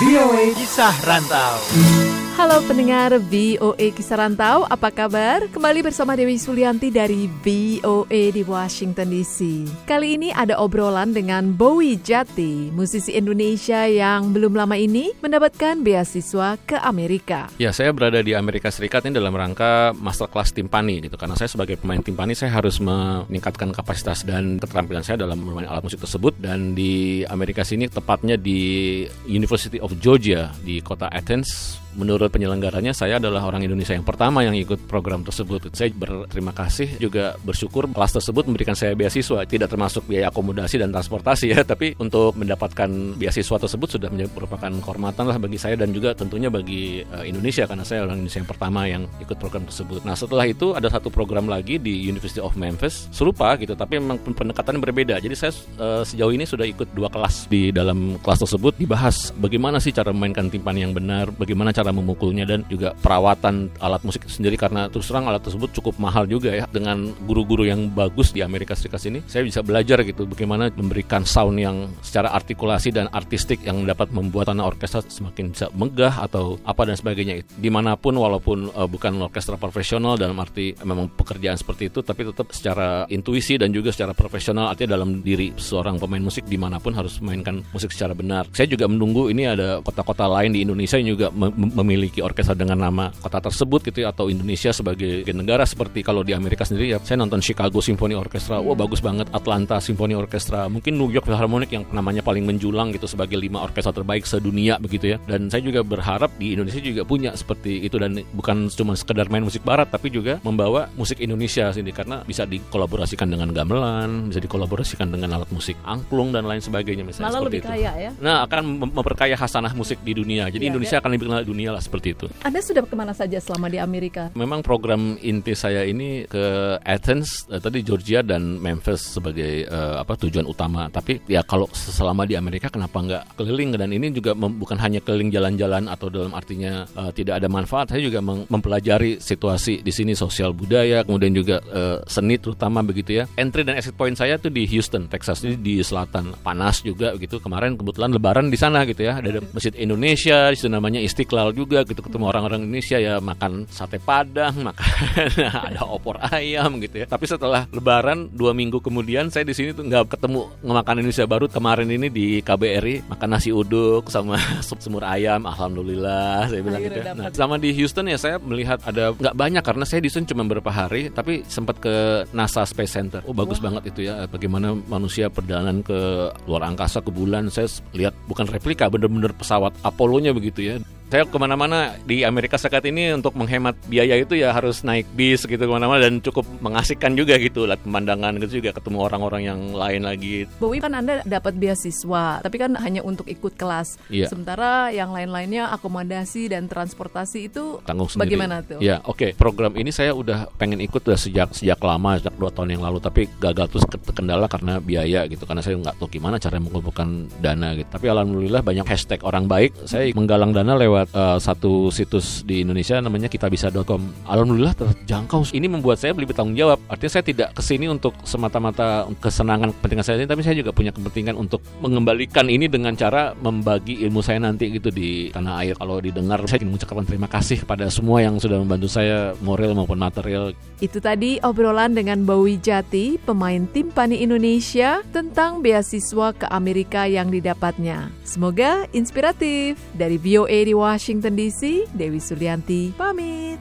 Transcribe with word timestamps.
VOA 0.00 0.54
Kisah 0.54 0.94
Rantau. 1.04 2.13
Halo 2.34 2.58
pendengar 2.66 3.14
VOA 3.30 3.94
Kisah 3.94 4.18
Rantau, 4.18 4.66
apa 4.66 4.90
kabar? 4.90 5.46
Kembali 5.54 5.86
bersama 5.86 6.18
Dewi 6.18 6.34
Sulianti 6.34 6.90
dari 6.90 7.30
VOA 7.30 8.34
di 8.34 8.42
Washington 8.42 9.06
DC. 9.14 9.38
Kali 9.86 10.18
ini 10.18 10.34
ada 10.34 10.58
obrolan 10.58 11.14
dengan 11.14 11.54
Bowie 11.54 11.94
Jati, 11.94 12.74
musisi 12.74 13.14
Indonesia 13.14 13.86
yang 13.86 14.34
belum 14.34 14.58
lama 14.58 14.74
ini 14.74 15.14
mendapatkan 15.22 15.78
beasiswa 15.86 16.58
ke 16.58 16.74
Amerika. 16.82 17.54
Ya, 17.62 17.70
saya 17.70 17.94
berada 17.94 18.18
di 18.18 18.34
Amerika 18.34 18.66
Serikat 18.66 19.06
ini 19.06 19.14
dalam 19.14 19.30
rangka 19.30 19.94
masterclass 19.94 20.50
timpani 20.50 21.06
gitu. 21.06 21.14
Karena 21.14 21.38
saya 21.38 21.46
sebagai 21.46 21.78
pemain 21.78 22.02
timpani 22.02 22.34
saya 22.34 22.50
harus 22.50 22.82
meningkatkan 22.82 23.70
kapasitas 23.70 24.26
dan 24.26 24.58
keterampilan 24.58 25.06
saya 25.06 25.22
dalam 25.22 25.38
bermain 25.38 25.70
alat 25.70 25.86
musik 25.86 26.02
tersebut 26.02 26.34
dan 26.42 26.74
di 26.74 27.22
Amerika 27.30 27.62
sini 27.62 27.86
tepatnya 27.86 28.34
di 28.34 29.06
University 29.30 29.78
of 29.78 29.94
Georgia 30.02 30.50
di 30.66 30.82
kota 30.82 31.06
Athens 31.14 31.83
menurut 31.94 32.30
penyelenggaranya 32.30 32.92
saya 32.94 33.18
adalah 33.18 33.46
orang 33.46 33.64
Indonesia 33.66 33.94
yang 33.94 34.06
pertama 34.06 34.42
yang 34.42 34.54
ikut 34.54 34.86
program 34.86 35.22
tersebut. 35.22 35.70
Saya 35.74 35.90
berterima 35.94 36.54
kasih 36.54 36.98
juga 36.98 37.34
bersyukur 37.42 37.90
kelas 37.90 38.20
tersebut 38.20 38.46
memberikan 38.46 38.78
saya 38.78 38.94
beasiswa, 38.94 39.42
tidak 39.46 39.70
termasuk 39.70 40.06
biaya 40.06 40.30
akomodasi 40.30 40.78
dan 40.78 40.94
transportasi 40.94 41.54
ya, 41.54 41.60
tapi 41.72 41.98
untuk 41.98 42.38
mendapatkan 42.38 43.18
beasiswa 43.18 43.56
tersebut 43.58 43.98
sudah 43.98 44.08
merupakan 44.12 44.70
kehormatan 44.70 45.24
lah 45.26 45.36
bagi 45.38 45.58
saya 45.58 45.74
dan 45.74 45.90
juga 45.90 46.14
tentunya 46.14 46.48
bagi 46.48 47.02
uh, 47.02 47.26
Indonesia 47.26 47.66
karena 47.66 47.82
saya 47.82 48.06
orang 48.06 48.22
Indonesia 48.22 48.40
yang 48.42 48.50
pertama 48.50 48.80
yang 48.86 49.02
ikut 49.18 49.36
program 49.40 49.64
tersebut. 49.66 50.06
Nah 50.06 50.14
setelah 50.14 50.46
itu 50.46 50.72
ada 50.74 50.86
satu 50.86 51.10
program 51.10 51.50
lagi 51.50 51.82
di 51.82 52.06
University 52.06 52.38
of 52.38 52.54
Memphis 52.54 53.10
serupa 53.10 53.54
gitu, 53.58 53.74
tapi 53.74 53.98
memang 53.98 54.22
pendekatannya 54.22 54.80
berbeda. 54.80 55.14
Jadi 55.18 55.34
saya 55.34 55.52
uh, 55.80 56.02
sejauh 56.06 56.32
ini 56.32 56.46
sudah 56.46 56.66
ikut 56.68 56.94
dua 56.94 57.10
kelas 57.10 57.50
di 57.50 57.74
dalam 57.74 58.16
kelas 58.22 58.46
tersebut 58.46 58.78
dibahas 58.78 59.34
bagaimana 59.36 59.82
sih 59.82 59.90
cara 59.90 60.14
memainkan 60.14 60.48
timpani 60.48 60.86
yang 60.86 60.94
benar, 60.94 61.34
bagaimana 61.34 61.74
cara 61.74 61.83
cara 61.84 61.92
memukulnya 61.92 62.48
dan 62.48 62.64
juga 62.72 62.96
perawatan 62.96 63.68
alat 63.76 64.00
musik 64.08 64.24
sendiri. 64.24 64.56
Karena 64.56 64.88
terus 64.88 65.04
terang 65.04 65.28
alat 65.28 65.44
tersebut 65.44 65.68
cukup 65.76 66.00
mahal 66.00 66.24
juga 66.24 66.48
ya. 66.48 66.64
Dengan 66.64 67.12
guru-guru 67.28 67.68
yang 67.68 67.92
bagus 67.92 68.32
di 68.32 68.40
Amerika 68.40 68.72
Serikat 68.72 69.04
sini 69.04 69.20
saya 69.28 69.44
bisa 69.44 69.60
belajar 69.60 70.00
gitu 70.00 70.24
bagaimana 70.24 70.72
memberikan 70.72 71.28
sound 71.28 71.60
yang 71.60 71.92
secara 72.00 72.32
artikulasi 72.32 72.88
dan 72.88 73.12
artistik 73.12 73.60
yang 73.68 73.84
dapat 73.84 74.08
membuat 74.16 74.48
anak 74.48 74.80
orkestra 74.80 75.04
semakin 75.04 75.52
bisa 75.52 75.68
megah 75.76 76.24
atau 76.24 76.56
apa 76.64 76.88
dan 76.88 76.96
sebagainya. 76.96 77.44
Di 77.44 77.68
mana 77.68 78.00
pun 78.00 78.16
walaupun 78.16 78.72
uh, 78.72 78.88
bukan 78.88 79.20
orkestra 79.20 79.60
profesional 79.60 80.16
dalam 80.16 80.40
arti 80.40 80.72
memang 80.80 81.12
pekerjaan 81.12 81.60
seperti 81.60 81.92
itu 81.92 82.00
tapi 82.00 82.24
tetap 82.24 82.48
secara 82.56 83.04
intuisi 83.12 83.60
dan 83.60 83.68
juga 83.76 83.92
secara 83.92 84.16
profesional. 84.16 84.72
Artinya 84.72 84.96
dalam 84.96 85.20
diri 85.20 85.52
seorang 85.52 86.00
pemain 86.00 86.24
musik 86.24 86.48
di 86.48 86.56
mana 86.56 86.80
pun 86.80 86.96
harus 86.96 87.20
memainkan 87.20 87.60
musik 87.76 87.92
secara 87.92 88.16
benar. 88.16 88.48
Saya 88.56 88.72
juga 88.72 88.88
menunggu 88.88 89.28
ini 89.28 89.44
ada 89.44 89.84
kota-kota 89.84 90.24
lain 90.30 90.54
di 90.54 90.64
Indonesia 90.64 90.96
yang 90.96 91.18
juga 91.18 91.28
memiliki 91.74 92.22
orkestra 92.22 92.54
dengan 92.54 92.78
nama 92.80 93.10
kota 93.12 93.42
tersebut 93.42 93.84
gitu 93.84 94.02
ya, 94.02 94.10
atau 94.10 94.30
Indonesia 94.30 94.70
sebagai 94.70 95.26
negara 95.30 95.66
seperti 95.66 96.00
kalau 96.00 96.22
di 96.22 96.32
Amerika 96.32 96.62
sendiri 96.62 96.94
ya 96.94 96.98
saya 97.02 97.18
nonton 97.18 97.42
Chicago 97.42 97.82
Symphony 97.82 98.14
Orchestra 98.14 98.58
wah 98.58 98.72
bagus 98.72 99.02
banget 99.02 99.26
Atlanta 99.30 99.82
Symphony 99.82 100.14
Orchestra 100.14 100.70
mungkin 100.70 100.94
New 100.94 101.10
York 101.10 101.26
Philharmonic 101.26 101.70
yang 101.70 101.84
namanya 101.90 102.22
paling 102.22 102.46
menjulang 102.46 102.90
gitu 102.90 103.04
sebagai 103.04 103.34
lima 103.34 103.60
orkestra 103.60 103.90
terbaik 103.90 104.24
sedunia 104.24 104.78
begitu 104.78 105.12
ya 105.12 105.18
dan 105.26 105.50
saya 105.50 105.60
juga 105.60 105.82
berharap 105.82 106.30
di 106.38 106.54
Indonesia 106.54 106.78
juga 106.78 107.02
punya 107.02 107.34
seperti 107.34 107.82
itu 107.82 107.98
dan 107.98 108.14
bukan 108.32 108.70
cuma 108.70 108.94
sekedar 108.94 109.26
main 109.28 109.42
musik 109.42 109.62
barat 109.62 109.90
tapi 109.90 110.08
juga 110.08 110.38
membawa 110.40 110.86
musik 110.94 111.18
Indonesia 111.18 111.70
sini 111.70 111.90
karena 111.90 112.22
bisa 112.22 112.46
dikolaborasikan 112.46 113.26
dengan 113.26 113.50
gamelan 113.50 114.30
bisa 114.30 114.38
dikolaborasikan 114.38 115.10
dengan 115.10 115.34
alat 115.34 115.50
musik 115.50 115.74
angklung 115.82 116.30
dan 116.30 116.46
lain 116.46 116.60
sebagainya 116.60 117.02
misalnya 117.02 117.28
Malah 117.28 117.40
seperti 117.42 117.56
lebih 117.56 117.60
itu. 117.60 117.70
kaya 117.74 117.90
ya 117.98 118.10
Nah 118.20 118.36
akan 118.44 118.62
memperkaya 118.94 119.34
hasanah 119.34 119.72
musik 119.74 119.98
di 120.00 120.12
dunia 120.12 120.46
jadi 120.48 120.62
Ya, 120.64 120.70
Indonesia 120.72 120.96
ya. 120.96 121.00
akan 121.02 121.10
lebih 121.12 121.26
kenal 121.28 121.44
dunia 121.44 121.63
lah 121.70 121.80
seperti 121.80 122.16
itu. 122.16 122.26
Anda 122.42 122.60
sudah 122.60 122.82
ke 122.84 122.96
mana 122.96 123.14
saja 123.16 123.38
selama 123.40 123.70
di 123.70 123.78
Amerika? 123.80 124.32
Memang 124.36 124.60
program 124.60 125.16
inti 125.20 125.56
saya 125.56 125.86
ini 125.86 126.26
ke 126.28 126.76
Athens, 126.82 127.46
eh, 127.48 127.60
tadi 127.62 127.80
Georgia 127.80 128.20
dan 128.20 128.58
Memphis 128.60 129.16
sebagai 129.16 129.64
eh, 129.64 129.94
apa 129.96 130.18
tujuan 130.18 130.44
utama. 130.44 130.90
Tapi 130.90 131.24
ya 131.30 131.44
kalau 131.46 131.68
selama 131.72 132.28
di 132.28 132.34
Amerika 132.34 132.68
kenapa 132.68 133.00
nggak 133.00 133.22
keliling 133.38 133.76
dan 133.76 133.90
ini 133.92 134.10
juga 134.10 134.34
bukan 134.34 134.78
hanya 134.80 135.00
keliling 135.00 135.30
jalan-jalan 135.30 135.86
atau 135.88 136.08
dalam 136.10 136.32
artinya 136.34 136.84
eh, 136.84 137.10
tidak 137.14 137.40
ada 137.40 137.48
manfaat. 137.48 137.94
Saya 137.94 138.02
juga 138.04 138.20
mempelajari 138.24 139.22
situasi 139.22 139.80
di 139.80 139.92
sini 139.94 140.12
sosial 140.18 140.52
budaya, 140.52 141.06
kemudian 141.06 141.32
juga 141.32 141.60
eh, 141.70 141.98
seni 142.08 142.36
terutama 142.36 142.82
begitu 142.82 143.22
ya. 143.22 143.24
Entry 143.38 143.62
dan 143.62 143.78
exit 143.78 143.94
point 143.94 144.14
saya 144.14 144.36
tuh 144.36 144.50
di 144.50 144.66
Houston, 144.68 145.06
Texas 145.06 145.40
ini 145.46 145.56
di 145.56 145.74
selatan 145.80 146.34
panas 146.42 146.82
juga 146.82 147.14
gitu. 147.16 147.38
Kemarin 147.38 147.78
kebetulan 147.78 148.10
Lebaran 148.12 148.46
di 148.50 148.58
sana 148.58 148.82
gitu 148.84 149.06
ya. 149.06 149.18
Ada 149.18 149.40
masjid 149.54 149.74
Indonesia, 149.78 150.50
di 150.50 150.56
situ 150.58 150.70
namanya 150.70 151.00
Istiqlal 151.00 151.53
juga 151.54 151.86
gitu 151.86 152.02
ketemu 152.02 152.24
orang-orang 152.28 152.66
Indonesia 152.66 152.98
ya 152.98 153.22
makan 153.22 153.70
sate 153.70 154.02
padang, 154.02 154.66
makan 154.66 154.84
ada 155.70 155.82
opor 155.86 156.18
ayam 156.20 156.82
gitu 156.82 157.00
ya. 157.02 157.06
Tapi 157.06 157.24
setelah 157.30 157.70
Lebaran 157.70 158.28
dua 158.34 158.50
minggu 158.52 158.82
kemudian 158.82 159.30
saya 159.30 159.46
di 159.46 159.54
sini 159.54 159.70
tuh 159.70 159.86
nggak 159.86 160.18
ketemu 160.18 160.50
ngemakan 160.66 161.00
Indonesia 161.00 161.24
baru 161.24 161.46
kemarin 161.46 161.88
ini 161.88 162.10
di 162.10 162.26
KBRI 162.42 163.06
makan 163.06 163.28
nasi 163.30 163.54
uduk 163.54 164.10
sama 164.10 164.36
sup 164.66 164.82
semur 164.82 165.06
ayam, 165.06 165.46
alhamdulillah 165.46 166.50
saya 166.50 166.60
bilang 166.60 166.82
gitu. 166.82 166.98
Ya. 167.00 167.14
Nah, 167.14 167.30
sama 167.30 167.56
di 167.56 167.70
Houston 167.78 168.10
ya 168.10 168.18
saya 168.18 168.36
melihat 168.42 168.82
ada 168.82 169.14
nggak 169.14 169.36
banyak 169.38 169.62
karena 169.62 169.84
saya 169.86 170.02
di 170.02 170.10
Houston 170.10 170.26
cuma 170.26 170.42
beberapa 170.44 170.74
hari, 170.74 171.08
tapi 171.14 171.46
sempat 171.46 171.78
ke 171.78 172.26
NASA 172.34 172.66
Space 172.66 172.92
Center. 172.92 173.22
Oh 173.24 173.36
bagus 173.36 173.62
banget 173.62 173.94
itu 173.94 174.10
ya, 174.10 174.26
bagaimana 174.26 174.74
manusia 174.90 175.30
perjalanan 175.30 175.80
ke 175.80 176.30
luar 176.50 176.66
angkasa 176.66 176.98
ke 177.00 177.14
bulan. 177.14 177.46
Saya 177.48 177.70
lihat 177.94 178.14
bukan 178.26 178.50
replika, 178.50 178.90
bener-bener 178.90 179.30
pesawat 179.36 179.76
Apollo-nya 179.84 180.34
begitu 180.34 180.60
ya 180.64 180.74
saya 181.10 181.28
ke 181.28 181.38
mana-mana 181.38 181.94
di 182.02 182.26
Amerika 182.26 182.58
Serikat 182.58 182.86
ini 182.90 183.14
untuk 183.14 183.38
menghemat 183.38 183.78
biaya 183.86 184.18
itu 184.18 184.34
ya 184.34 184.50
harus 184.50 184.82
naik 184.82 185.06
bis 185.14 185.46
gitu 185.46 185.60
ke 185.60 185.70
mana-mana 185.70 186.10
dan 186.10 186.18
cukup 186.18 186.42
mengasihkan 186.58 187.14
juga 187.14 187.38
gitu 187.38 187.66
lihat 187.68 187.82
pemandangan 187.86 188.34
gitu 188.42 188.58
juga 188.58 188.74
ketemu 188.74 188.98
orang-orang 188.98 189.42
yang 189.46 189.60
lain 189.72 190.02
lagi 190.02 190.46
Bowie 190.58 190.82
kan 190.82 190.94
Anda 190.94 191.22
dapat 191.22 191.54
beasiswa, 191.58 192.40
tapi 192.42 192.56
kan 192.58 192.74
hanya 192.78 193.00
untuk 193.02 193.26
ikut 193.26 193.54
kelas. 193.54 193.96
Iya. 194.10 194.30
Sementara 194.30 194.90
yang 194.90 195.10
lain-lainnya 195.10 195.70
akomodasi 195.74 196.50
dan 196.50 196.66
transportasi 196.66 197.50
itu 197.52 197.80
tanggung 197.82 198.08
sendiri. 198.10 198.36
bagaimana 198.36 198.62
tuh? 198.62 198.78
Ya, 198.78 199.00
oke. 199.04 199.34
Program 199.34 199.74
ini 199.74 199.90
saya 199.90 200.12
udah 200.14 200.50
pengen 200.56 200.80
ikut 200.82 201.02
udah 201.04 201.18
sejak 201.18 201.52
sejak 201.52 201.78
lama, 201.80 202.16
sejak 202.18 202.34
dua 202.38 202.50
tahun 202.50 202.78
yang 202.78 202.82
lalu, 202.84 202.98
tapi 203.02 203.26
gagal 203.38 203.66
terus 203.76 203.84
ke- 203.86 204.00
terkendala 204.00 204.46
karena 204.46 204.80
biaya 204.80 205.26
gitu. 205.28 205.44
Karena 205.44 205.60
saya 205.60 205.76
nggak 205.78 205.96
tahu 206.00 206.08
gimana 206.10 206.36
cara 206.40 206.56
mengumpulkan 206.58 207.28
dana 207.40 207.74
gitu. 207.76 207.88
Tapi 207.90 208.06
alhamdulillah 208.08 208.62
banyak 208.64 208.86
hashtag 208.86 209.20
orang 209.22 209.46
baik. 209.46 209.74
Saya 209.84 210.08
menggalang 210.14 210.54
dana 210.54 210.74
lewat 210.78 211.03
eh, 211.10 211.38
satu 211.38 211.92
situs 211.92 212.46
di 212.46 212.62
Indonesia 212.64 213.00
namanya 213.00 213.28
kitabisa.com. 213.28 214.28
Alhamdulillah 214.28 214.74
terjangkau. 214.76 215.50
Ini 215.52 215.66
membuat 215.68 216.00
saya 216.00 216.16
lebih 216.16 216.32
bertanggung 216.32 216.56
jawab. 216.56 216.78
Artinya 216.88 217.12
saya 217.20 217.24
tidak 217.24 217.48
ke 217.52 217.62
sini 217.62 217.90
untuk 217.90 218.16
semata-mata 218.24 219.08
kesenangan 219.20 219.74
kepentingan 219.76 220.04
saya, 220.04 220.24
tapi 220.24 220.42
saya 220.42 220.56
juga 220.56 220.70
punya 220.72 220.90
kepentingan 220.94 221.34
untuk 221.36 221.60
mengembalikan 221.80 222.48
ini 222.48 222.70
dengan 222.70 222.96
cara 222.96 223.36
membagi 223.36 224.00
ilmu 224.06 224.24
saya 224.24 224.40
nanti 224.40 224.72
gitu 224.72 224.88
di 224.88 225.28
tanah 225.34 225.64
air. 225.64 225.74
Kalau 225.76 226.00
didengar, 226.00 226.40
saya 226.48 226.62
ingin 226.62 226.74
mengucapkan 226.74 227.06
terima 227.06 227.28
kasih 227.28 227.62
kepada 227.62 227.88
semua 227.92 228.22
yang 228.22 228.38
sudah 228.38 228.60
membantu 228.60 228.88
saya 228.88 229.32
moral 229.42 229.76
maupun 229.76 229.98
material. 229.98 230.56
Itu 230.82 231.00
tadi 231.00 231.40
obrolan 231.40 231.96
dengan 231.96 232.26
Bowie 232.28 232.60
Jati, 232.60 233.16
pemain 233.22 233.64
timpani 233.70 234.20
Indonesia 234.20 235.00
tentang 235.14 235.64
beasiswa 235.64 236.34
ke 236.34 236.46
Amerika 236.50 237.08
yang 237.08 237.32
didapatnya. 237.32 238.12
Semoga 238.26 238.84
inspiratif. 238.92 239.78
Dari 239.94 240.18
VOA 240.18 240.58
di 240.66 240.74
Washington 240.84 241.34
DC, 241.34 241.88
Dewi 241.96 242.20
Sulianti 242.20 242.92
pamit. 242.92 243.58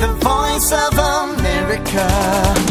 The 0.00 0.08
voice 0.24 0.72
of 0.72 0.96
America. 0.96 2.69